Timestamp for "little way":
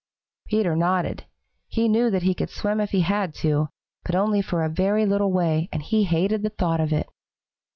5.05-5.69